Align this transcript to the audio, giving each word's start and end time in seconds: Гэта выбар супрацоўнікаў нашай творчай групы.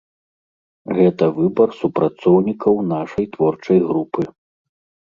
Гэта 0.99 1.23
выбар 1.37 1.69
супрацоўнікаў 1.83 2.83
нашай 2.95 3.25
творчай 3.37 3.79
групы. 3.93 4.21